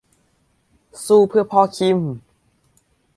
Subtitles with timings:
[1.05, 1.99] สู้เพื่อพ่อคิม!